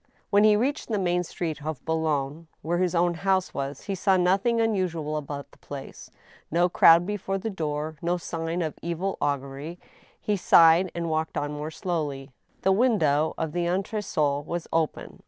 When 0.31 0.43
he 0.43 0.55
reached 0.55 0.87
the 0.89 0.97
main 0.97 1.23
street 1.23 1.63
of 1.63 1.85
Boulogne, 1.85 2.47
where 2.63 2.79
his 2.79 2.95
own 2.95 3.13
house 3.13 3.53
was, 3.53 3.81
he 3.83 3.93
saw 3.93 4.17
nothing 4.17 4.59
unusual 4.59 5.15
about 5.15 5.51
the 5.51 5.59
place, 5.59 6.09
no 6.49 6.67
crowd 6.69 7.05
be 7.05 7.17
fore 7.17 7.37
the 7.37 7.51
door, 7.51 7.97
no 8.01 8.17
sign 8.17 8.63
of 8.63 8.73
evil 8.81 9.15
augury; 9.21 9.77
he 10.19 10.35
sighed, 10.35 10.91
and 10.95 11.07
walked 11.11 11.37
on 11.37 11.53
more 11.53 11.69
slowly. 11.69 12.31
The 12.63 12.71
window 12.71 13.35
of 13.37 13.51
the 13.51 13.67
entre 13.67 14.01
sol 14.01 14.41
was 14.41 14.67
open. 14.73 15.19